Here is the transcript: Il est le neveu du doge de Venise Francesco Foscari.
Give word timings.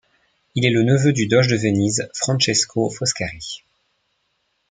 Il 0.55 0.65
est 0.65 0.71
le 0.71 0.81
neveu 0.81 1.13
du 1.13 1.27
doge 1.27 1.45
de 1.47 1.55
Venise 1.57 2.09
Francesco 2.15 2.89
Foscari. 2.89 3.61